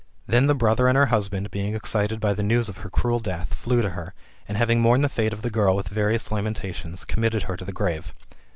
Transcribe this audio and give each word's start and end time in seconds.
Then 0.25 0.47
the 0.47 0.55
brother 0.55 0.87
and 0.87 0.95
her 0.97 1.05
husband, 1.13 1.51
being 1.51 1.75
excited 1.75 2.19
by 2.19 2.33
the 2.33 2.41
news 2.41 2.67
of 2.67 2.77
her 2.77 2.89
cruel 2.89 3.19
death, 3.19 3.53
flew 3.53 3.83
to 3.83 3.91
her, 3.91 4.15
and 4.47 4.57
having 4.57 4.81
mourned 4.81 5.03
the 5.03 5.09
fate 5.09 5.31
of 5.31 5.43
the 5.43 5.51
girl 5.51 5.75
with 5.75 5.89
various 5.89 6.31
lamentations, 6.31 7.05
committed 7.05 7.43
her 7.43 7.55
to 7.55 7.65
the 7.65 7.71
grave. 7.71 8.11